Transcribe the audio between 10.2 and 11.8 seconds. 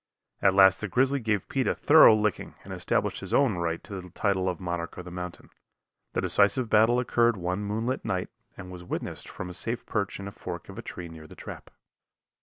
a fork of a tree near the trap.